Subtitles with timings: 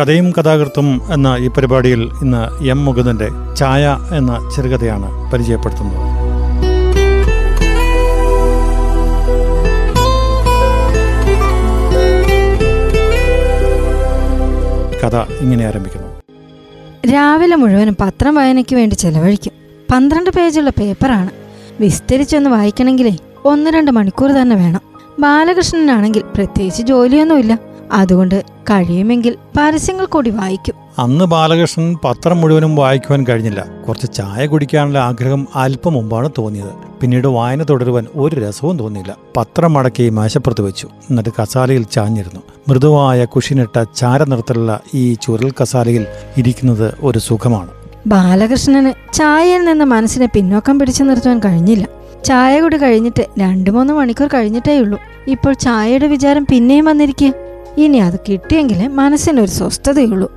[0.00, 6.14] കഥയും കഥാകൃത്തും എന്ന ഈ പരിപാടിയിൽ ഇന്ന് എം മുകുന്ദന്റെ ചായ എന്ന ചെറുകഥയാണ് പരിചയപ്പെടുത്തുന്നത്.
[15.04, 16.08] കഥ ഇങ്ങനെ ആരംഭിക്കുന്നു.
[17.12, 19.52] രാവിലെ മുഴുവനും പത്രം വായനയ്ക്ക് വേണ്ടി ചെലവഴിക്കും.
[19.92, 21.30] പന്ത്രണ്ട് പേജുള്ള പേപ്പറാണ്.
[21.80, 24.80] വിസ്തരിച്ചൊന്ന് വായിക്കണമെങ്കിലേ ഒന്ന് രണ്ട് മണിക്കൂർ തന്നെ വേണം.
[25.18, 27.73] ബാലകൃഷ്ണനാണെങ്കിൽ പ്രത്യേകിച്ച് ജോലിയൊന്നുമില്ല.
[27.94, 30.74] അതുകൊണ്ട് കഴിയുമെങ്കിൽ പരസ്യങ്ങൾ കൂടി വായിക്കും.
[30.98, 33.64] അന്ന് ബാലകൃഷ്ണൻ പത്രം മുഴുവനും വായിക്കുവാൻ കഴിഞ്ഞില്ല.
[33.88, 37.00] കുറച്ച് ചായ കുടിക്കാനുള്ള ആഗ്രഹം അല്പം മുമ്പാണ് തോന്നിയത്.
[37.00, 39.16] പിന്നീട് വായന തുടരുവാൻ ഒരു രസവും തോന്നിയില്ല.
[39.36, 40.88] പത്രം മടക്കി മേശപ്പുറത്ത് വെച്ചു.
[41.10, 42.40] എന്നിട്ട് കസാലയിൽ ചാഞ്ഞിരുന്നു.
[42.68, 47.68] മൃദുവായ കുഷിനിട്ട ചാരനിറത്തിലുള്ള ഈ ചുരൽ കസാലയിൽ ഇരിക്കുന്നത് ഒരു സുഖമാണ്.
[48.06, 51.86] ബാലകൃഷ്ണന് ചായയിൽ നിന്ന് മനസ്സിനെ പിന്നോക്കം പിടിച്ചു നിർത്തുവാൻ കഴിഞ്ഞില്ല.
[52.24, 57.43] ചായ കൂടി കഴിഞ്ഞിട്ട് രണ്ടു മൂന്ന് മണിക്കൂർ കഴിഞ്ഞിട്ടേ ഉള്ളൂ ഇപ്പോൾ ചായയുടെ വിചാരം പിന്നെയും വന്നിരിക്കുക
[57.78, 60.32] ഇനി അത് കിട്ടിയെങ്കിലേ മനസ്സിനൊരു സ്വസ്ഥതയുള്ളൂ.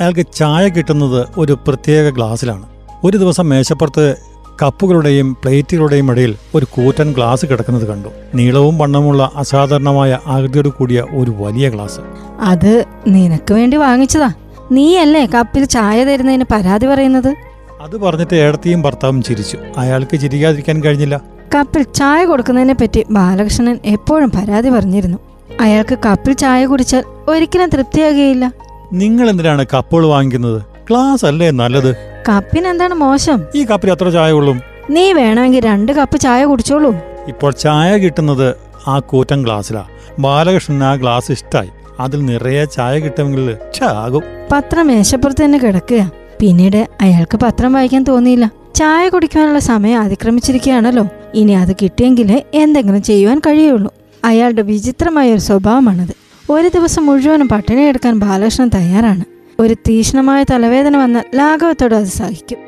[0.00, 2.66] അയാൾക്ക് ചായ കിട്ടുന്നത് ഒരു പ്രത്യേക ഗ്ലാസ്സിലാണ്.
[3.04, 4.16] ഒരു ദിവസം മേശപ്പുറത്ത്
[4.62, 8.08] കപ്പുകളുടെയും പ്ലേറ്റുകളുടെയും ഇടയിൽ ഒരു കൂറ്റൻ ഗ്ലാസ് കിടക്കുന്നത് കണ്ടു.
[8.34, 12.00] നീളവും വണ്ണമുള്ള അസാധാരണമായ ആകൃതിയോട് കൂടിയ ഒരു വലിയ ഗ്ലാസ്.
[12.40, 14.32] അത് നിനക്ക് വേണ്ടി വാങ്ങിച്ചതാ.
[14.72, 17.34] നീയല്ലേ കപ്പിൽ ചായ തരുന്നതിന് പരാതി പറയുന്നത്?
[17.80, 19.58] അത് പറഞ്ഞിട്ട് ഏടത്തെയും ഭർത്താവും ചിരിച്ചു.
[19.76, 21.20] അയാൾക്ക് ചിരിക്കാതിരിക്കാൻ കഴിഞ്ഞില്ല.
[21.54, 25.18] കപ്പിൽ ചായ കൊടുക്കുന്നതിനെ പറ്റി ബാലകൃഷ്ണൻ എപ്പോഴും പരാതി പറഞ്ഞിരുന്നു.
[25.60, 28.52] അയാൾക്ക് കപ്പിൽ ചായ കുടിച്ചാൽ ഒരിക്കലും തൃപ്തിയാകുകയില്ല.
[28.92, 30.62] നിങ്ങൾ എന്തിനാണ് കപ്പുകൾ വാങ്ങിക്കുന്നത്?
[30.90, 31.96] ക്ലാസ് അല്ലേ നല്ലത്?
[32.28, 33.42] കപ്പിന് എന്താണ് മോശം?
[33.54, 36.94] ഈ കപ്പിൽ എത്ര ചായ കൊള്ളും നീ വേണമെങ്കിൽ രണ്ട് കപ്പ് ചായ കുടിച്ചോളൂ.
[37.28, 38.54] ഇപ്പോൾ ചായ കിട്ടുന്നത്
[38.86, 39.84] ആ കൂറ്റൻ ഗ്ലാസ്സിലാ.
[40.18, 41.70] ബാലകൃഷ്ണൻ ആ ഗ്ലാസ് ഇഷ്ടായി.
[42.00, 44.22] അതിൽ നിറയെ ചായ കിട്ടുമെങ്കിൽ ആകും.
[44.52, 46.10] പത്രം മേശപ്പുറത്ത് തന്നെ കിടക്കുക.
[46.40, 48.50] പിന്നീട് അയാൾക്ക് പത്രം വായിക്കാൻ തോന്നിയില്ല.
[48.74, 51.08] ചായ കുടിക്കാനുള്ള സമയം അതിക്രമിച്ചിരിക്കുകയാണല്ലോ.
[51.34, 53.94] ഇനി അത് കിട്ടിയെങ്കിലേ എന്തെങ്കിലും ചെയ്യുവാൻ കഴിയുള്ളൂ.
[54.24, 56.14] അയാളുടെ വിചിത്രമായ ഒരു സ്വഭാവമാണത്.
[56.50, 59.24] ഒരു ദിവസം മുഴുവനും പട്ടിണി എടുക്കാൻ ബാലകൃഷ്ണൻ തയ്യാറാണ്.
[59.58, 62.58] ഒരു തീക്ഷ്ണമായ തലവേദന വന്ന ലാഘവത്തോട് അത് സഹിക്കും.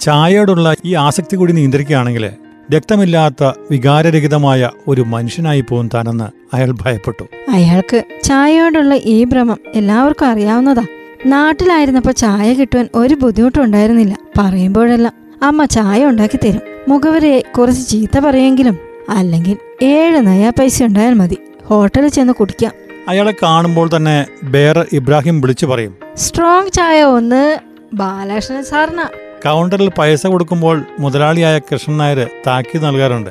[0.00, 2.30] ചായയോടുള്ള ഈ ആസക്തി കൂടി നിയന്ത്രിക്കുകയാണെങ്കിൽ
[2.76, 7.24] രക്തമില്ലാത്ത വികാരരഹിതമായ ഒരു മനുഷ്യനായി പോകും താനെന്ന് അയാൾ ഭയപ്പെട്ടു.
[7.50, 10.84] അയാൾക്ക് ചായയോടുള്ള ഈ ഭ്രമം എല്ലാവർക്കും അറിയാവുന്നതാ.
[11.26, 15.12] നാട്ടിലായിരുന്നപ്പോൾ ചായ കിട്ടുവാൻ ഒരു ബുദ്ധിമുട്ടും ഉണ്ടായിരുന്നില്ല പറയുമ്പോഴെല്ലാം
[15.42, 16.60] അമ്മ ചായ ഉണ്ടാക്കി തരും.
[16.88, 18.78] മുഖവരെ കുറച്ച് ചീത്ത പറയെങ്കിലും
[19.08, 21.38] അല്ലെങ്കിൽ ഏഴ് നയാ പൈസ ഉണ്ടായാൽ മതി.
[21.64, 22.72] ഹോട്ടലിൽ ചെന്ന് കുടിക്കാം.
[23.08, 27.58] അയാളെ കാണുമ്പോൾ തന്നെ ബേർ ഇബ്രാഹിം വിളിച്ചു പറയും സ്ട്രോങ് ചായ ഒന്ന്
[27.92, 29.02] ബാലകൃഷ്ണൻ സാറിന.
[29.44, 33.30] കൗണ്ടറിൽ പൈസ കൊടുക്കുമ്പോൾ മുതലാളിയായ കൃഷ്ണൻ നായർ താക്കി നൽകാറുണ്ട്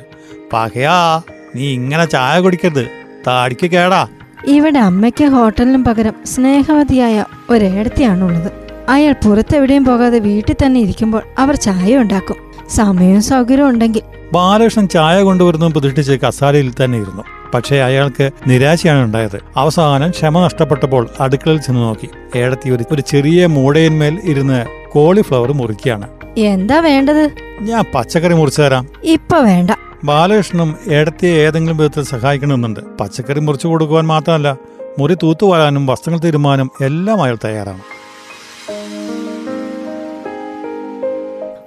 [0.53, 1.21] പകയാ
[1.55, 2.87] നീ ഇങ്ങനെ ചായ കുടിക്കരുത്.
[3.27, 4.07] താടിക്ക് കേടാ.
[4.47, 8.51] ഇവിടെ അമ്മയ്ക്ക് ഹോട്ടലിനും പകരം സ്നേഹവതിയായ ഒരേടത്തിയാണുള്ളത്.
[8.89, 12.35] അയാൾ പുറത്തെവിടെയും പോകാതെ വീട്ടിൽ തന്നെ ഇരിക്കുമ്പോൾ അവർ ചായ ഉണ്ടാക്കും.
[12.69, 14.01] സമയവും സൗകര്യവും ഉണ്ടെങ്കിൽ.
[14.33, 17.23] ബാലകൃഷ്ണൻ ചായ കൊണ്ടുവരുന്നു പ്രതിഷ്ഠിച്ച് കസാലയിൽ തന്നെ ഇരുന്നു.
[17.53, 19.39] പക്ഷേ അയാൾക്ക് നിരാശയാണ് ഉണ്ടായത്.
[19.57, 22.09] അവസാനം ക്ഷമ നഷ്ടപ്പെട്ടപ്പോൾ അടുക്കളയിൽ ചെന്ന് നോക്കി.
[22.35, 26.07] ഏടത്തി ഒരു ഒരു ചെറിയ മൂടയിന്മേൽ ഇരുന്ന് കോളിഫ്ലവർ മുറിക്കുകയാണ്.
[26.37, 27.29] എന്താ വേണ്ടത്?
[27.61, 28.87] ഞാൻ പച്ചക്കറി മുറിച്ചു തരാം.
[29.03, 29.71] ഇപ്പൊ വേണ്ട.
[30.03, 32.79] ബാലകൃഷ്ണനും ഏടത്തിയെ ഏതെങ്കിലും വിധത്തിൽ സഹായിക്കണമെന്നുണ്ട്.
[32.99, 34.55] പച്ചക്കറി മുറിച്ചു കൊടുക്കുവാൻ മാത്രമല്ല
[34.99, 37.81] മുറി തൂത്തുവാരാനും വസ്ത്രങ്ങൾ തീരുമാനം എല്ലാം അയാൾ തയ്യാറാണ്.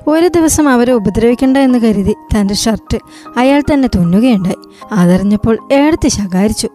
[0.06, 2.98] ഒരു ദിവസം അവരെ ഉപദ്രവിക്കണ്ട എന്ന് കരുതി തന്റെ ഷർട്ട്
[3.36, 4.56] അയാൾ തന്നെ തുന്നുകയുണ്ടായി.
[4.92, 6.68] അതറിഞ്ഞപ്പോൾ ഏടത്തി ശകാരിച്ചു.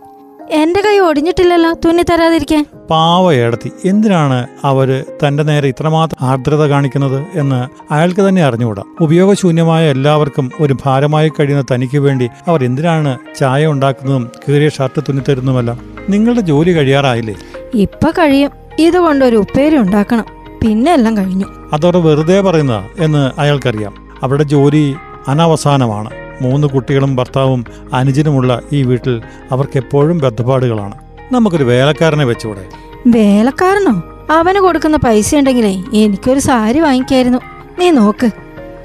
[0.51, 2.65] എന്റെ കൈ ഒടിഞ്ഞിട്ടില്ലല്ലോ തുന്നി തരാതിരിക്കാൻ.
[2.89, 8.83] പാവ ഏടത്തി എന്തിനാണ് അവർ തന്റെ നേരെ ഇത്രമാത്രം ആർദ്രത കാണിക്കുന്നത് എന്ന് അയാൾക്ക് തന്നെ അറിഞ്ഞുകൂടാ.
[9.01, 15.77] ഉപയോഗശൂന്യമായ എല്ലാവർക്കും ഒരു ഭാരമായി കഴിയുന്ന തനിക്ക് വേണ്ടി അവർ എന്തിനാണ് ചായ ഉണ്ടാക്കുന്നതും കീറിയ ഷർട്ട് തുന്നിത്തരുന്നതുമല്ല
[16.09, 17.35] നിങ്ങളുടെ ജോലി കഴിയാറായില്ലേ?
[17.73, 18.51] ഇപ്പൊ കഴിയും.
[18.79, 20.25] ഇതുകൊണ്ട് ഒരു ഉപ്പേരി ഉണ്ടാക്കണം.
[20.63, 21.45] പിന്നെ എല്ലാം കഴിഞ്ഞു.
[21.73, 23.93] അതവർ വെറുതെ പറയുന്നതാ എന്ന് അയാൾക്കറിയാം.
[24.23, 24.95] അവരുടെ ജോലി
[25.27, 26.09] അനവസാനമാണ്.
[26.41, 29.21] മൂന്ന് കുട്ടികളും ഭർത്താവും അനുജനുമുള്ള ഈ വീട്ടിൽ
[29.51, 30.95] അവർക്ക് എപ്പോഴും ബദ്ധപ്പാടുകളാണ്.
[31.31, 32.65] നമുക്കൊരു വേലക്കാരനെ വെച്ചുകൂടെ?
[33.07, 34.03] വേലക്കാരനോ?
[34.31, 37.39] അവന് കൊടുക്കുന്ന പൈസ ഉണ്ടെങ്കിലേ എനിക്കൊരു സാരി വാങ്ങിക്കായിരുന്നു.
[37.79, 38.31] നീ നോക്ക്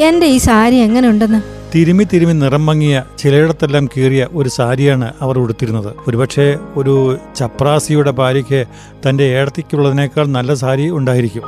[0.00, 5.94] എന്റെ ഈ സാരി എങ്ങനെ ഉണ്ടെന്ന് തിരുമി തിരുമി നിറം മങ്ങിയ ചിലയിടത്തെല്ലാം കീറിയ ഒരു സാരിയാണ് അവർ ഉടുത്തിരുന്നത്.
[6.08, 8.64] ഒരുപക്ഷെ ഒരു ചപ്രാസിയുടെ ഭാര്യയ്ക്ക്
[9.08, 11.42] തന്റെ ഏടത്തിക്കുള്ളതിനേക്കാൾ നല്ല സാരി ഉണ്ടായിരിക്കും.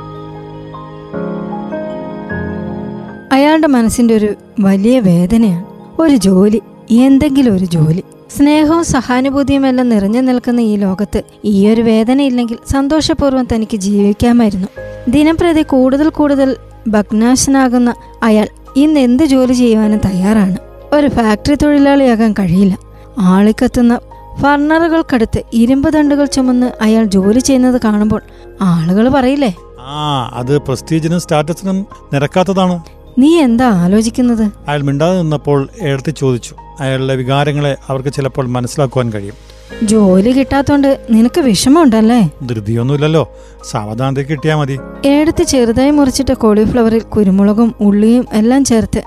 [3.33, 5.76] അയാളുടെ മനസ്സിന്റെ ഒരു വലിയ വേദനയാണ്.
[5.99, 6.61] ഒരു ജോലി
[6.91, 8.03] എന്തെങ്കിലും ഒരു ജോലി.
[8.37, 14.67] സ്നേഹവും സഹാനുഭൂതിയും എല്ലാം നിറഞ്ഞു നിൽക്കുന്ന ഈ ലോകത്ത് ഈ ഒരു വേദന ഇല്ലെങ്കിൽ സന്തോഷപൂർവം തനിക്ക് ജീവിക്കാമായിരുന്നു.
[15.07, 16.57] ദിനംപ്രതി കൂടുതൽ കൂടുതൽ
[16.87, 20.57] ഭഗ്നാശനാകുന്ന അയാൾ ഇന്ന് എന്ത് ജോലി ചെയ്യുവാനും തയ്യാറാണ്.
[20.93, 22.77] ഒരു ഫാക്ടറി തൊഴിലാളിയാകാൻ കഴിയില്ല.
[23.19, 23.99] ആളിക്കത്തുന്ന
[24.41, 28.21] ഫർണറുകൾക്കടുത്ത് ഇരുമ്പ് ദണ്ടുകൾ ചുമന്ന് അയാൾ ജോലി ചെയ്യുന്നത് കാണുമ്പോൾ
[28.61, 29.55] ആളുകൾ പറയില്ലേ?
[29.79, 32.96] ആ അത് പ്രസ്റ്റീജിനും സ്റ്റാറ്റസിനും നിരക്കാത്തതാണ്.
[33.17, 34.51] നീ എന്താ ആലോചിക്കുന്നത്?
[34.67, 36.55] അയാൾ മിണ്ടാതെ നിന്നപ്പോൾ എഴുത്തി ചോദിച്ചു.
[36.79, 39.33] അയാളുടെ വികാരങ്ങളെ അവർക്ക് ചിലപ്പോൾ മനസ്സിലാക്കുവാൻ കഴിയും.
[39.83, 42.29] ജോലി കിട്ടാത്തോണ്ട് നിനക്ക് വിഷമമുണ്ടല്ലേ?
[42.45, 43.35] ധൃതിയൊന്നുമില്ലല്ലോ.
[43.69, 44.79] സാവധാനത്തിൽ കിട്ടിയാൽ മതി.
[45.05, 49.03] എടുത്ത് ചെറുതായി മുറിച്ചിട്ട കോളിഫ്ലവറിൽ കുരുമുളകും ഉള്ളിയും എല്ലാം ചേർത്ത്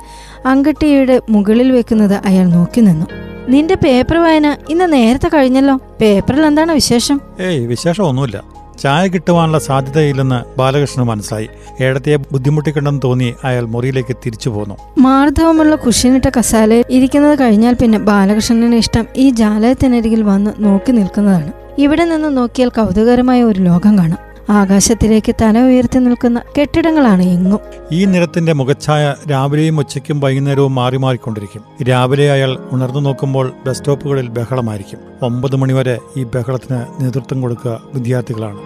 [0.46, 3.06] അങ്കട്ടിയുടെ മുകളിൽ വെക്കുന്നത് അയാൾ നോക്കി നിന്നു.
[3.48, 5.76] നിന്റെ പേപ്പർ വായന ഇന്ന് നേരത്തെ കഴിഞ്ഞല്ലോ.
[6.00, 7.20] പേപ്പറിൽ എന്താണ് വിശേഷം?
[7.40, 8.42] ഏയ് വിശേഷം വിശേഷമൊന്നുമില്ല.
[8.80, 11.48] ചായ കിട്ടുവാനുള്ള സാധ്യതയില്ലെന്ന് ബാലകൃഷ്ണന് മനസ്സിലായി.
[11.80, 14.76] ഏടത്തിയെ ബുദ്ധിമുട്ടിക്കണ്ടെന്ന് തോന്നി അയാൾ മുറിയിലേക്ക് തിരിച്ചു പോന്നു.
[14.98, 21.52] മാർദ്ദവമുള്ള കുഷ്യനിട്ട കസാലയിൽ ഇരിക്കുന്നത് കഴിഞ്ഞാൽ പിന്നെ ബാലകൃഷ്ണന് ഇഷ്ടം ഈ ജാലയത്തിനരികിൽ വന്ന് നോക്കി നിൽക്കുന്നതാണ്.
[21.78, 24.29] ഇവിടെ നിന്ന് നോക്കിയാൽ കൗതുകരമായ ഒരു ലോകം കാണാം.
[24.48, 27.60] ആകാശത്തിലേക്ക് തല ഉയർത്തി നിൽക്കുന്ന കെട്ടിടങ്ങളാണ് എങ്ങും
[27.92, 31.62] ഈ നിറത്തിന്റെ മുഖച്ഛായ രാവിലെയും ഉച്ചയ്ക്കും വൈകുന്നേരവും മാറി മാറിക്കൊണ്ടിരിക്കും.
[31.82, 34.98] രാവിലെ അയാൾ ഉണർന്നു നോക്കുമ്പോൾ ബസ് സ്റ്റോപ്പുകളിൽ ബഹളമായിരിക്കും.
[35.22, 38.58] ഒമ്പത് മണിവരെ ഈ ബഹളത്തിന് നേതൃത്വം കൊടുക്കുക വിദ്യാർത്ഥികളാണ്.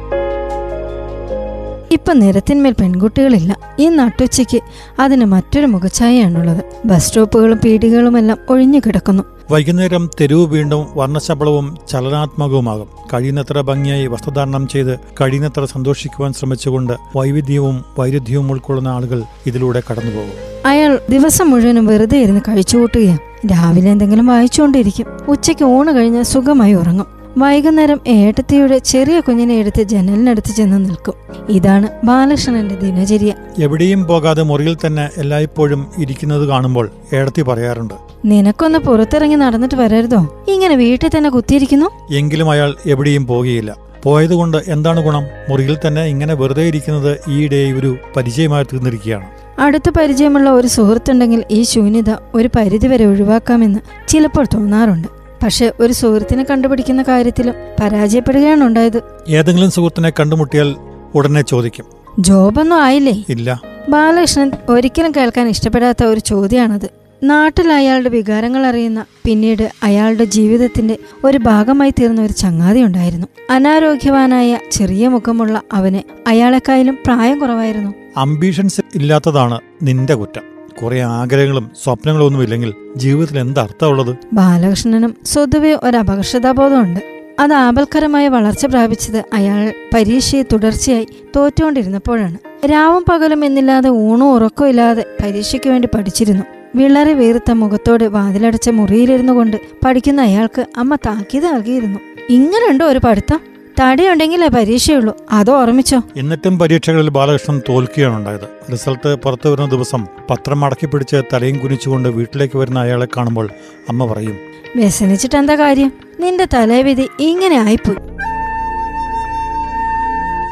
[1.92, 3.58] ഇപ്പൊ നിരത്തിന്മേൽ പെൺകുട്ടികളില്ല.
[3.78, 4.60] ഈ നട്ടുച്ചയ്ക്ക്
[5.00, 9.33] അതിന് മറ്റൊരു മുഖഛായയാണുള്ളത് ബസ് സ്റ്റോപ്പുകളും പീടികകളുമെല്ലാം ഒഴിഞ്ഞു കിടക്കുന്നു.
[9.50, 12.88] വൈകുന്നേരം തെരുവ് വീണ്ടും വർണശബളവും ചലനാത്മകവുമാകും.
[13.14, 20.32] കഴിയുന്നത്ര ഭംഗിയായി വസ്ത്രധാരണം ചെയ്ത് കഴിയുന്നത്ര സന്തോഷിക്കുവാൻ ശ്രമിച്ചുകൊണ്ട് വൈവിധ്യവും വൈരുദ്ധ്യവും ഉൾക്കൊള്ളുന്ന ആളുകൾ ഇതിലൂടെ കടന്നുപോകും.
[20.66, 23.18] അയാൾ ദിവസം മുഴുവനും വെറുതെ ഇരുന്ന് കഴിച്ചുകൂട്ടുകയാണ്.
[23.52, 25.06] രാവിലെ എന്തെങ്കിലും വായിച്ചുകൊണ്ടിരിക്കും.
[25.28, 27.13] ഉച്ചയ്ക്ക് ഊണ് കഴിഞ്ഞ് സുഖമായി ഉറങ്ങും.
[27.38, 31.14] വൈകുന്നേരം ഏട്ടത്തിയുടെ ചെറിയ കുഞ്ഞിനെ എടുത്ത് ജനലിനടുത്ത് ചെന്ന് നിൽക്കും.
[31.48, 33.32] ഇതാണ് ബാലകൃഷ്ണന്റെ ദിനചര്യ.
[33.58, 37.94] എവിടെയും പോകാതെ മുറിയിൽ തന്നെ എല്ലായ്പ്പോഴും ഇരിക്കുന്നത് കാണുമ്പോൾ ഏടത്തി പറയാറുണ്ട്.
[38.24, 40.44] നിനക്കൊന്ന് പുറത്തിറങ്ങി നടന്നിട്ട് വരരുതോ?
[40.48, 41.88] ഇങ്ങനെ വീട്ടിൽ തന്നെ കുത്തിയിരിക്കുന്നു?
[42.14, 45.26] എങ്കിലും അയാൾ എവിടെയും പോകുകയില്ല പോയതുകൊണ്ട് എന്താണ് ഗുണം?
[45.50, 49.24] മുറിയിൽ തന്നെ ഇങ്ങനെ വെറുതെ ഇരിക്കുന്നത് ഈയിടെ ഒരു പരിചയമായി തീർന്നിരിക്കുകയാണ്.
[49.58, 55.23] അടുത്ത പരിചയമുള്ള ഒരു സുഹൃത്തുണ്ടെങ്കിൽ ഈ ശൂന്യത ഒരു പരിധിവരെ ഒഴിവാക്കാമെന്ന് ചിലപ്പോൾ തോന്നാറുണ്ട്.
[55.42, 59.02] പക്ഷെ ഒരു സുഹൃത്തിനെ കണ്ടുപിടിക്കുന്ന കാര്യത്തിലും പരാജയപ്പെടുകയാണ് ഉണ്ടായത്.
[59.28, 60.76] ഏതെങ്കിലും സുഹൃത്തിനെ കണ്ടുമുട്ടിയാൽ
[61.14, 61.84] ഉടനെ ചോദിക്കും.
[62.18, 63.24] ജോബൊന്നും ആയില്ലേ?
[63.28, 63.60] ഇല്ല.
[63.88, 66.90] ബാലകൃഷ്ണൻ ഒരിക്കലും കേൾക്കാൻ ഇഷ്ടപ്പെടാത്ത ഒരു ചോദ്യമാണത്.
[67.22, 73.26] നാട്ടിൽ അയാളുടെ വികാരങ്ങൾ അറിയുന്ന പിന്നീട് അയാളുടെ ജീവിതത്തിന്റെ ഒരു ഭാഗമായി തീർന്ന ഒരു ചങ്ങാതി ഉണ്ടായിരുന്നു.
[73.50, 77.94] അനാരോഗ്യവാനായ ചെറിയ മുഖമുള്ള അവന് അയാളെക്കായാലും പ്രായം കുറവായിരുന്നു.
[78.16, 80.53] അംബീഷൻസ് ഇല്ലാത്തതാണ് നിന്റെ കുറ്റം.
[80.82, 87.00] കുറെ ആഗ്രഹങ്ങളും സ്വപ്നങ്ങളും ഒന്നും ഇല്ലെങ്കിൽ ജീവിതത്തിൽ എന്തർത്ഥമുള്ളത് ബാലകൃഷ്ണനും സ്വതുവെ ഒരു അപകർഷതാബോധമുണ്ട്.
[87.40, 91.06] അത് ആപൽക്കരമായ വളർച്ച പ്രാപിച്ചത് അയാൾ പരീക്ഷയെ തുടർച്ചയായി
[91.36, 92.38] തോറ്റുകൊണ്ടിരുന്നപ്പോഴാണ്.
[92.66, 96.42] രാവും പകലും എന്നില്ലാതെ ഊണും ഉറക്കവും ഇല്ലാതെ പരീക്ഷയ്ക്ക് വേണ്ടി പഠിച്ചിരുന്നു.
[96.74, 101.98] വിളറി വീർത്ത മുഖത്തോടെ വാതിലടച്ച മുറിയിലിരുന്നു കൊണ്ട് പഠിക്കുന്ന അയാൾക്ക് അമ്മ താക്കീത് നൽകിയിരുന്നു.
[102.30, 103.53] ഇങ്ങനെയുണ്ടോ ഒരു പഠിത്തം?
[103.80, 105.16] തടിയുണ്ടെങ്കിലേ പരീക്ഷയുള്ളൂ.
[105.30, 106.00] അത് ഓർമ്മിച്ചോ?
[106.16, 108.72] എന്നിട്ടും പരീക്ഷകളിൽ ബാലകൃഷ്ണൻ തോൽക്കുകയാണ് ഉണ്ടായത്.
[108.72, 113.48] റിസൾട്ട് പുറത്തു വരുന്ന ദിവസം പത്രം മടക്കി പിടിച്ച് തലയും കുനിച്ചുകൊണ്ട് വീട്ടിലേക്ക് വരുന്ന അയാളെ കാണുമ്പോൾ
[113.88, 114.36] അമ്മ പറയും
[114.76, 115.92] വ്യസനിച്ചിട്ട് എന്താ കാര്യം?
[116.20, 117.96] നിന്റെ തലവിധി ഇങ്ങനെ ആയിപ്പോയി.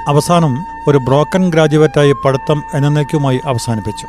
[0.09, 0.57] അവസാനം
[0.89, 4.07] ഒരു ബ്രോക്കൺ ഗ്രാജുവേറ്റായി പഠിത്തം എന്നേക്കുമായി അവസാനിപ്പിച്ചു.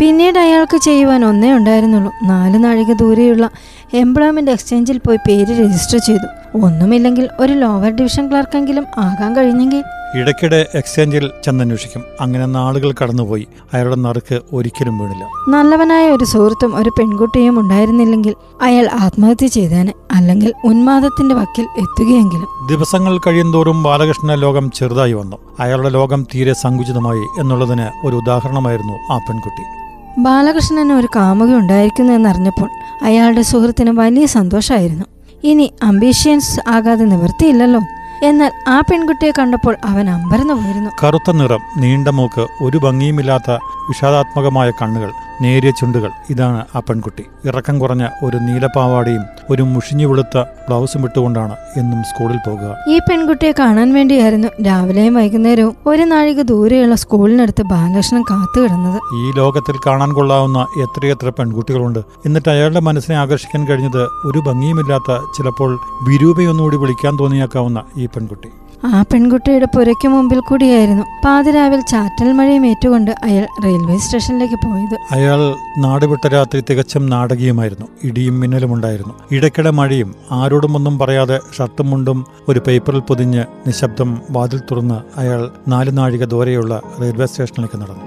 [0.00, 2.12] പിന്നീട് അയാൾക്ക് ചെയ്യുവാൻ ഒന്നേ ഉണ്ടായിരുന്നുള്ളൂ.
[2.22, 3.50] നാല് നാഴിക ദൂരെയുള്ള
[3.94, 6.58] എംപ്ലോയ്മെന്റ് എക്സ്ചേഞ്ചിൽ പോയി പേര് രജിസ്റ്റർ ചെയ്തു.
[6.64, 9.82] ഒന്നുമില്ലെങ്കിൽ ഒരു ലോവർ ഡിവിഷൻ ക്ലർക്കെങ്കിലും ആകാൻ കഴിഞ്ഞെങ്കിൽ.
[10.14, 12.02] ഇടയ്ക്കിടെ എക്സ്ചേഞ്ചിൽ ചെന്നന്വേഷിക്കും.
[12.20, 13.46] അങ്ങനെ നാളുകൾ കടന്നുപോയി.
[13.72, 15.26] അയാളുടെ നറുക്ക് ഒരിക്കലും വീണില്ല.
[15.48, 22.68] നല്ലവനായ ഒരു സുഹൃത്തും ഒരു പെൺകുട്ടിയും ഉണ്ടായിരുന്നില്ലെങ്കിൽ അയാൾ ആത്മഹത്യ ചെയ്തേനെ അല്ലെങ്കിൽ ഉന്മാദത്തിന്റെ വക്കിൽ എത്തുകയെങ്കിലും.
[22.68, 25.36] ദിവസങ്ങൾ കഴിയുന്തോറും ബാലകൃഷ്ണ ലോകം ചെറുതായി വന്നു.
[25.60, 29.87] അയാളുടെ ലോകം തീരെ സങ്കുചിതമായി എന്നുള്ളതിന് ഒരു ഉദാഹരണമായിരുന്നു ആ പെൺകുട്ടി.
[30.18, 32.70] ബാലകൃഷ്ണന് ഒരു കാമുകി ഉണ്ടായിരിക്കുന്നു എന്നറിഞ്ഞപ്പോൾ
[33.02, 35.04] അയാളുടെ സുഹൃത്തിന് വലിയ സന്തോഷമായിരുന്നു.
[35.44, 37.80] ഇനി അംബീഷ്യൻസ് ആകാതെ നിവൃത്തിയില്ലല്ലോ.
[38.22, 40.90] എന്നാൽ ആ പെൺകുട്ടിയെ കണ്ടപ്പോൾ അവൻ അമ്പരന്നു പോയിരുന്നു.
[41.02, 43.50] കറുത്ത നിറം നീണ്ട മൂക്ക് ഒരു ഭംഗിയുമില്ലാത്ത
[43.88, 45.12] വിഷാദാത്മകമായ കണ്ണുകൾ.
[45.42, 46.10] നേരിയ ചുണ്ടുകൾ.
[46.30, 47.24] ഇതാണ് ആ പെൺകുട്ടി.
[47.48, 52.76] ഇറക്കം കുറഞ്ഞ ഒരു നീലപ്പാവാടയും ഒരു മുഷിഞ്ഞു വെളുത്ത ബ്ലൗസും ഇട്ടുകൊണ്ടാണ് എന്നും സ്കൂളിൽ പോകുക.
[52.88, 59.00] ഈ പെൺകുട്ടിയെ കാണാൻ വേണ്ടിയായിരുന്നു രാവിലെയും വൈകുന്നേരവും ഒരു നാഴിക ദൂരെയുള്ള സ്കൂളിനടുത്ത് ബാലകൃഷ്ണൻ കാത്തു കിടന്നത്.
[59.14, 61.98] ഈ ലോകത്തിൽ കാണാൻ കൊള്ളാവുന്ന എത്രയെത്ര പെൺകുട്ടികളുണ്ട്.
[62.26, 65.78] എന്നിട്ട് അയാളുടെ മനസ്സിനെ ആകർഷിക്കാൻ കഴിഞ്ഞത് ഒരു ഭംഗിയുമില്ലാത്ത ചിലപ്പോൾ
[66.08, 68.48] വിരൂപയൊന്നുകൂടി വിളിക്കാൻ തോന്നിയേക്കാവുന്ന ഈ പെൺകുട്ടി.
[68.84, 74.96] ആ പെൺകുട്ടിയുടെ പുരയ്ക്ക് മുമ്പിൽ കൂടിയായിരുന്നു പാതിരാവിൽ ചാറ്റൽ മഴയും ഏറ്റുകൊണ്ട് അയാൾ റെയിൽവേ സ്റ്റേഷനിലേക്ക് പോയത്.
[75.10, 77.86] അയാൾ നാടുവിട്ട രാത്രി തികച്ചും നാടകീയമായിരുന്നു.
[78.04, 79.14] ഇടിയും മിന്നലും ഉണ്ടായിരുന്നു.
[79.32, 85.98] ഇടയ്ക്കിടെ മഴയും ആരോടും ഒന്നും പറയാതെ ഷർട്ടും മുണ്ടും ഒരു പേപ്പറിൽ പൊതിഞ്ഞ് നിശബ്ദം വാതിൽ തുറന്ന് അയാൾ നാല്
[85.98, 88.04] നാഴിക ദൂരെയുള്ള റെയിൽവേ സ്റ്റേഷനിലേക്ക് നടന്നു.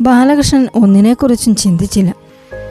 [0.00, 2.21] ബാലകൃഷ്ണൻ ഒന്നിനെക്കുറിച്ചും ചിന്തിച്ചില്ല.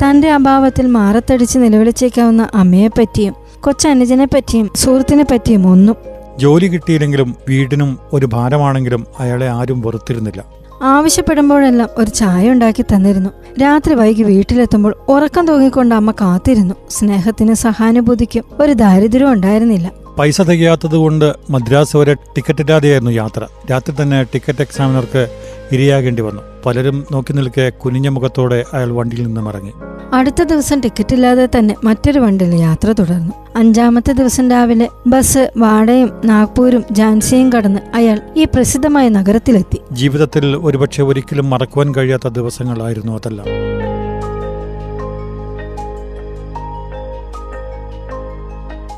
[0.04, 5.96] തന്റെ അഭാവത്തിൽ മാറത്തടിച്ച് നിലവിളിച്ചേക്കാവുന്ന അമ്മയെപ്പറ്റിയും കൊച്ചനുജനെ പറ്റിയും സുഹൃത്തിനെ പറ്റിയും ഒന്നും.
[6.40, 10.44] ജോലി കിട്ടിയില്ലെങ്കിലും വീടിനും ഒരു ഭാരമാണെങ്കിലും അയാളെ ആരും വെറുത്തിരുന്നില്ല.
[10.84, 13.30] ആവശ്യപ്പെടുമ്പോഴെല്ലാം ഒരു ചായ ഉണ്ടാക്കി തന്നിരുന്നു.
[13.62, 16.76] രാത്രി വൈകി വീട്ടിലെത്തുമ്പോൾ ഉറക്കം തൂങ്ങിക്കൊണ്ട് അമ്മ കാത്തിരുന്നു.
[16.90, 19.92] സ്നേഹത്തിന് സഹാനുഭൂതിക്കും ഒരു ദാരിദ്ര്യവും ഉണ്ടായിരുന്നില്ല.
[20.20, 23.48] പൈസ തികയാത്തത് കൊണ്ട് മദ്രാസ് വരെ ടിക്കറ്റ് ഇല്ലാതെയായിരുന്നു യാത്ര.
[23.72, 25.28] രാത്രി തന്നെ ടിക്കറ്റ് എക്സാമിനർക്ക്
[25.72, 26.42] ഇരയാകേണ്ടി വന്നു.
[26.66, 29.72] പലരും നോക്കി നിൽക്കെ കുനിഞ്ഞ മുഖത്തോടെ അയാൾ വണ്ടിയിൽ നിന്നും ഇറങ്ങി
[30.14, 33.34] അടുത്ത ദിവസം ടിക്കറ്റ് ഇല്ലാതെ തന്നെ മറ്റൊരു വണ്ടിയിൽ യാത്ര തുടർന്നു.
[33.56, 39.80] അഞ്ചാമത്തെ ദിവസം രാവിലെ ബസ് വാടയും നാഗ്പൂരും ജാൻസിയും കടന്ന് അയാൾ ഈ പ്രസിദ്ധമായ നഗരത്തിലെത്തി.
[39.92, 43.71] ജീവിതത്തിൽ ഒരുപക്ഷെ ഒരിക്കലും മറക്കുവാൻ കഴിയാത്ത ദിവസങ്ങളായിരുന്നു അതെല്ലാം.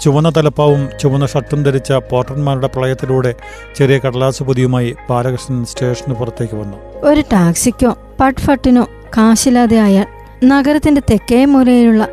[0.03, 3.35] ചുവന്ന തലപ്പാവും ചുവന്ന ഷർട്ടും ധരിച്ച പോർട്ടർമാരുടെ പ്രളയത്തിലൂടെ
[3.75, 6.77] ചെറിയ കടലാസ് പൊതിയുമായി ബാലകൃഷ്ണൻ സ്റ്റേഷന് പുറത്തേക്ക് വന്നു.
[6.95, 10.05] ഒരു ടാക്സിക്കോ പട്ട്ഫട്ടിനോ കാശില്ലാതെ അയാൾ
[10.45, 12.09] നഗരത്തിന്റെ തെക്കേ മൂലയിലുള്ള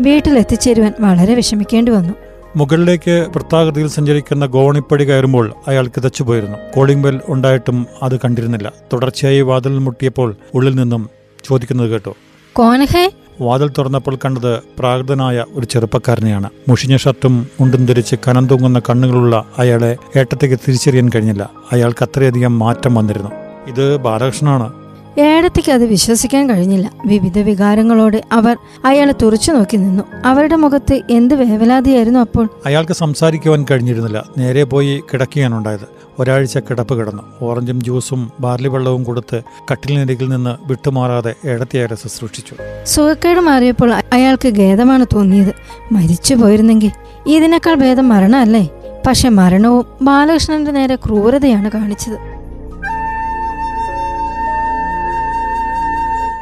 [0.00, 2.14] വീട്ടിൽ എത്തിച്ചേരുവാൻ വളരെ വിഷമിക്കേണ്ടി വന്നു.
[2.56, 6.58] മുകളിലേക്ക് വൃത്താകൃതിയിൽ സഞ്ചരിക്കുന്ന ഗോണിപ്പടി കയറുമ്പോൾ അയാൾ കിതച്ചുപോയിരുന്നു.
[6.76, 8.72] കോളിംഗ് ബെൽ ഉണ്ടായിട്ടും അത് കണ്ടിരുന്നില്ല.
[8.92, 11.10] തുടർച്ചയായി വാതിൽ മുട്ടിയപ്പോൾ ഉള്ളിൽ നിന്നും
[11.44, 12.14] ചോദിക്കുന്നത് കേട്ടു.
[12.52, 16.50] കോനഹേ വാതിൽ തുറന്നപ്പോൾ കണ്ടത് പ്രാകൃതനായ ഒരു ചെറുപ്പക്കാരനെയാണ്.
[16.68, 21.50] മുഷിഞ്ഞ ഷർട്ടും മുണ്ടും ധരിച്ച് കനം തൂങ്ങുന്ന കണ്ണുകളുള്ള അയാളെ ഏട്ടത്തേക്ക് തിരിച്ചറിയാൻ കഴിഞ്ഞില്ല.
[21.72, 23.30] അയാൾക്ക് അത്രയധികം മാറ്റം വന്നിരുന്നു.
[23.68, 24.72] ഇത് ബാലകൃഷ്ണനാണ്.
[25.18, 26.90] ഏടത്തിക്ക് അത് വിശ്വസിക്കാൻ കഴിഞ്ഞില്ല.
[27.06, 30.02] വിവിധ വികാരങ്ങളോടെ അവർ അയാളെ തുറച്ചു നോക്കി നിന്നു.
[30.24, 32.48] അവരുടെ മുഖത്ത് എന്ത് വേവലാതിയായിരുന്നു അപ്പോൾ?
[32.66, 34.24] അയാൾക്ക് സംസാരിക്കുവാൻ കഴിഞ്ഞിരുന്നില്ല.
[34.38, 35.96] നേരെ പോയി കിടക്കുകയാണുണ്ടായത്.
[36.18, 37.22] ഒരാഴ്ച കിടപ്പ് കിടന്നു.
[37.42, 39.42] ഓറഞ്ചും ജ്യൂസും ബാർലി വെള്ളവും കൊടുത്ത്
[39.72, 42.54] കട്ടിലിനരികിൽ നിന്ന് വിട്ടുമാറാതെ ഏടത്തി അയാളെ ശുശ്രൂഷിച്ചു.
[42.84, 45.52] സുഖക്കേട് മാറിയപ്പോൾ അയാൾക്ക് ഖേദമാണ് തോന്നിയത്.
[45.92, 46.90] മരിച്ചു പോയിരുന്നെങ്കിൽ
[47.26, 48.68] ഇതിനേക്കാൾ ഭേദം മരണമല്ലേ?
[49.06, 52.35] പക്ഷെ മരണവും ബാലകൃഷ്ണന്റെ നേരെ ക്രൂരതയാണ് കാണിച്ചത്.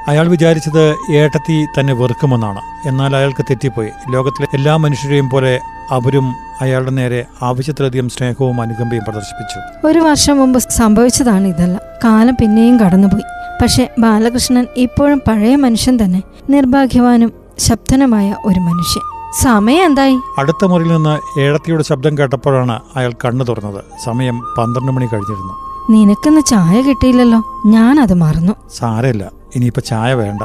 [0.09, 2.89] അയാൾ വിചാരിച്ചത് ഏട്ടത്തി തന്നെ വെറുക്കുമെന്നാണ്.
[2.89, 3.89] എന്നാൽ അയാൾക്ക് തെറ്റിപ്പോയി.
[4.11, 9.87] ലോകത്തിലെ എല്ലാ മനുഷ്യരെയും പോലെ അവരും അയാളുടെ നേരെ ആവശ്യത്തിലധികം സ്നേഹവും അനുകമ്പയും പ്രദർശിപ്പിച്ചു.
[9.87, 11.81] ഒരു വർഷം മുമ്പ് സംഭവിച്ചതാണ് ഇതെല്ലാം.
[12.05, 13.23] കാലം പിന്നെയും കടന്നുപോയി.
[13.63, 16.23] പക്ഷേ ബാലകൃഷ്ണൻ ഇപ്പോഴും പഴയ മനുഷ്യൻ തന്നെ.
[16.51, 19.03] നിർഭാഗ്യവാനും ശബ്ദനുമായ ഒരു മനുഷ്യൻ.
[19.43, 20.17] സമയം എന്തായി?
[20.39, 23.85] അടുത്ത മുറിയിൽ നിന്ന് ഏഴത്തിയുടെ ശബ്ദം കേട്ടപ്പോഴാണ് അയാൾ കണ്ണു തുറന്നത്.
[24.05, 25.74] സമയം പന്ത്രണ്ട് മണി കഴിഞ്ഞിരുന്നു.
[25.91, 27.63] നിനക്കിന്ന് ചായ കിട്ടിയില്ലല്ലോ.
[27.67, 28.53] ഞാൻ അത് മറന്നു.
[28.79, 29.31] സാരമില്ല.
[29.55, 30.43] ഇനിയിപ്പോ ചായ വേണ്ട.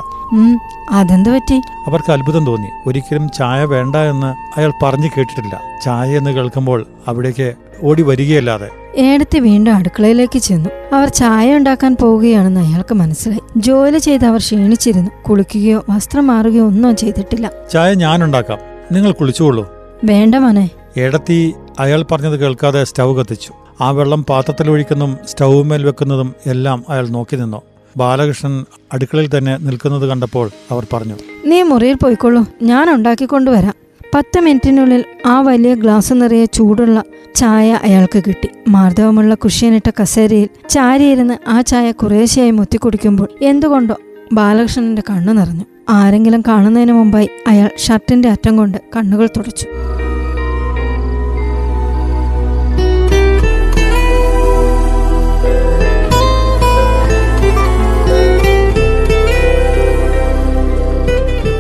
[0.90, 1.62] അതെന്ത് പറ്റി?
[1.88, 2.68] അവർക്ക് അത്ഭുതം തോന്നി.
[2.88, 5.62] ഒരിക്കലും ചായ വേണ്ട എന്ന് അയാൾ പറഞ്ഞു കേട്ടിട്ടില്ല.
[5.84, 7.54] ചായ എന്ന് കേൾക്കുമ്പോൾ അവിടേക്ക്
[7.84, 8.70] ഓടി വരികയല്ലാതെ.
[8.96, 10.70] ഏടത്തി വീണ്ടും അടുക്കളയിലേക്ക് ചെന്നു.
[10.94, 13.42] അവർ ചായ ഉണ്ടാക്കാൻ പോവുകയാണെന്ന് അയാൾക്ക് മനസ്സിലായി.
[13.58, 15.12] ജോലി ചെയ്ത് അവർ ക്ഷീണിച്ചിരുന്നു.
[15.30, 17.52] കുളിക്കുകയോ വസ്ത്രം മാറുകയോ ഒന്നും ചെയ്തിട്ടില്ല.
[17.74, 18.58] ചായ ഞാൻ ഉണ്ടാക്കാം.
[18.92, 19.70] നിങ്ങൾ കുളിച്ചുകൊള്ളൂ
[20.04, 20.70] വേണ്ട മോനെ.
[20.98, 23.54] ഏടത്തി അയാൾ പറഞ്ഞത് കേൾക്കാതെ സ്റ്റൗ കത്തിച്ചു.
[23.82, 27.60] ആ വെള്ളം പാത്രത്തിൽ പാത്രത്തിലൊഴിക്കുന്നതും സ്റ്റൗമേൽ വെക്കുന്നതും എല്ലാം അയാൾ നോക്കി നിന്നു.
[27.98, 33.76] ബാലകൃഷ്ണൻ അടുക്കളയിൽ തന്നെ നിൽക്കുന്നത് കണ്ടപ്പോൾ അവർ പറഞ്ഞു നീ മുറിയിൽ പോയിക്കൊള്ളൂ ഞാൻ ഉണ്ടാക്കിക്കൊണ്ടുവരാം
[34.16, 37.04] പത്ത് മിനിറ്റിനുള്ളിൽ ആ വലിയ ഗ്ലാസ് നിറയെ ചൂടുള്ള
[37.36, 38.50] ചായ അയാൾക്ക് കിട്ടി.
[38.68, 43.98] മാർദ്ദവമുള്ള കുഷ്യനിട്ട കസേരയിൽ ചാരിയിരുന്ന് ആ ചായ കുറേശ്ശെയായി മുത്തിക്കുടിക്കുമ്പോൾ എന്തുകൊണ്ടോ
[44.34, 45.66] ബാലകൃഷ്ണന്റെ കണ്ണു നിറഞ്ഞു.
[45.90, 49.68] ആരെങ്കിലും കാണുന്നതിന് മുമ്പായി അയാൾ ഷർട്ടിന്റെ അറ്റം കൊണ്ട് കണ്ണുകൾ തുടച്ചു.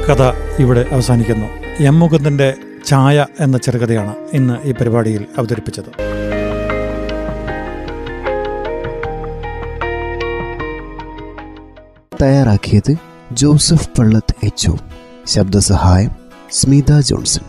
[0.10, 0.22] കഥ
[0.60, 1.46] ഇവിടെ അവസാനിക്കുന്നു.
[1.80, 2.54] എം മുകുന്ദന്റെ
[2.86, 5.86] ചായ എന്ന ചെറുകഥയാണ് ഇന്ന് ഈ പരിപാടിയിൽ അവതരിപ്പിച്ചത്.
[12.22, 12.96] തയ്യാറാക്കിയത്
[13.32, 14.72] ജോസഫ് പള്ളത്ത് എച്ച്
[15.28, 16.12] ശബ്ദസഹായം
[16.51, 17.49] സ്മിത ജോൺസൺ.